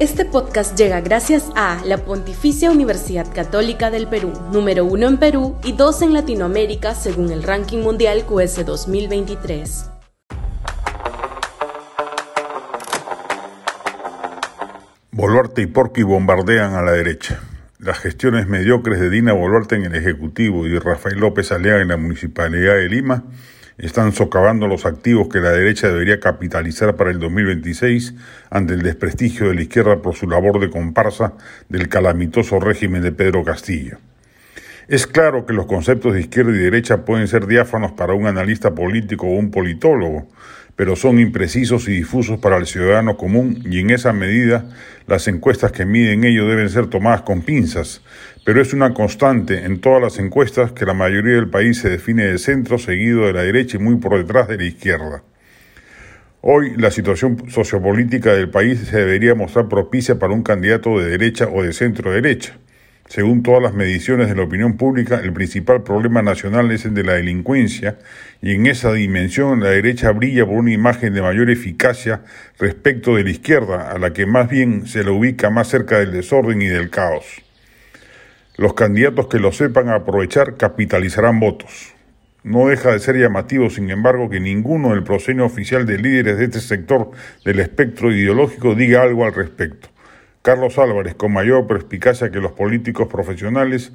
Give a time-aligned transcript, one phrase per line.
[0.00, 5.56] Este podcast llega gracias a la Pontificia Universidad Católica del Perú, número uno en Perú
[5.64, 9.90] y dos en Latinoamérica según el ranking mundial QS 2023.
[15.10, 17.40] Boluarte y Porqui bombardean a la derecha.
[17.80, 21.96] Las gestiones mediocres de Dina Boluarte en el Ejecutivo y Rafael López Alea en la
[21.96, 23.24] Municipalidad de Lima
[23.78, 28.14] están socavando los activos que la derecha debería capitalizar para el 2026
[28.50, 31.34] ante el desprestigio de la izquierda por su labor de comparsa
[31.68, 33.98] del calamitoso régimen de Pedro Castillo.
[34.88, 38.74] Es claro que los conceptos de izquierda y derecha pueden ser diáfanos para un analista
[38.74, 40.26] político o un politólogo,
[40.76, 44.70] pero son imprecisos y difusos para el ciudadano común y en esa medida
[45.06, 48.00] las encuestas que miden ello deben ser tomadas con pinzas,
[48.46, 52.24] pero es una constante en todas las encuestas que la mayoría del país se define
[52.24, 55.22] de centro, seguido de la derecha y muy por detrás de la izquierda.
[56.40, 61.46] Hoy la situación sociopolítica del país se debería mostrar propicia para un candidato de derecha
[61.46, 62.56] o de centro derecha.
[63.08, 67.04] Según todas las mediciones de la opinión pública, el principal problema nacional es el de
[67.04, 67.96] la delincuencia
[68.42, 72.20] y en esa dimensión la derecha brilla por una imagen de mayor eficacia
[72.58, 76.12] respecto de la izquierda, a la que más bien se la ubica más cerca del
[76.12, 77.24] desorden y del caos.
[78.58, 81.94] Los candidatos que lo sepan aprovechar capitalizarán votos.
[82.44, 86.44] No deja de ser llamativo, sin embargo, que ninguno del proscenio oficial de líderes de
[86.44, 87.10] este sector
[87.42, 89.88] del espectro ideológico diga algo al respecto.
[90.42, 93.92] Carlos Álvarez, con mayor perspicacia que los políticos profesionales,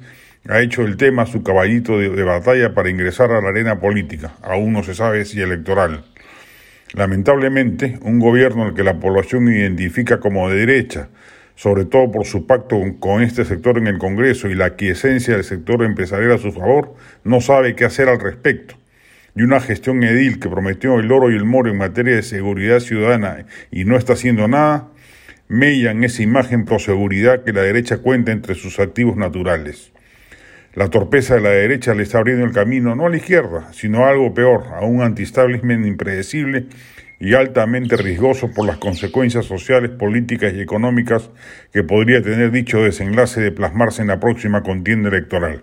[0.48, 4.72] ha hecho el tema su caballito de, batalla para ingresar a la arena política, aún
[4.72, 6.04] no se sabe si electoral.
[6.92, 11.08] Lamentablemente, un gobierno al que la población identifica como de derecha,
[11.56, 15.44] sobre todo por su pacto con este sector en el Congreso y la aquiescencia del
[15.44, 18.76] sector empresarial a su favor, no sabe qué hacer al respecto.
[19.34, 22.80] Y una gestión edil que prometió el oro y el moro en materia de seguridad
[22.80, 24.88] ciudadana y no está haciendo nada,
[25.48, 29.92] mellan esa imagen seguridad que la derecha cuenta entre sus activos naturales.
[30.74, 34.04] La torpeza de la derecha le está abriendo el camino no a la izquierda, sino
[34.04, 36.66] a algo peor, a un anti-establishment impredecible
[37.20, 41.30] y altamente riesgoso por las consecuencias sociales, políticas y económicas
[41.72, 45.62] que podría tener dicho desenlace de plasmarse en la próxima contienda electoral.